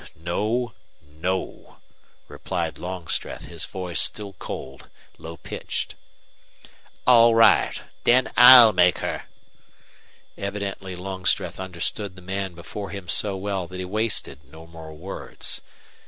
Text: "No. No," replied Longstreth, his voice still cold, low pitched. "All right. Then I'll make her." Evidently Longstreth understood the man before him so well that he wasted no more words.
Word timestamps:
"No. 0.15 0.73
No," 1.05 1.77
replied 2.27 2.79
Longstreth, 2.79 3.43
his 3.43 3.67
voice 3.67 4.01
still 4.01 4.33
cold, 4.33 4.89
low 5.19 5.37
pitched. 5.37 5.93
"All 7.05 7.35
right. 7.35 7.83
Then 8.03 8.31
I'll 8.35 8.73
make 8.73 8.97
her." 9.05 9.25
Evidently 10.39 10.95
Longstreth 10.95 11.59
understood 11.59 12.15
the 12.15 12.23
man 12.23 12.55
before 12.55 12.89
him 12.89 13.07
so 13.07 13.37
well 13.37 13.67
that 13.67 13.77
he 13.77 13.85
wasted 13.85 14.43
no 14.43 14.65
more 14.65 14.91
words. 14.95 15.61